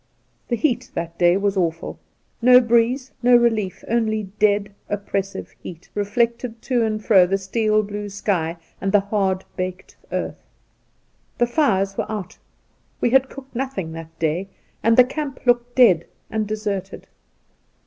[0.47, 1.99] The heat that day was awful.
[2.41, 8.09] No breeze, no relief— only dead, oppressive heat, reflected to and fro the steel blue
[8.09, 10.43] sky and the hard baked earth.
[11.37, 12.39] The fires were out—
[12.99, 14.49] we had cooked nothing that day—
[14.83, 17.05] ^^and the camp looked dead and deserted.